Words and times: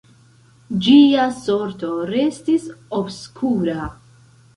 Ĝia 0.85 1.25
sorto 1.39 1.89
restis 2.13 2.65
obskura. 3.01 3.77